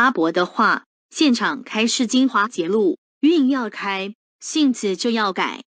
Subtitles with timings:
[0.00, 5.62] 阿伯的话，现场开示精华节录，运要开，性子就要改。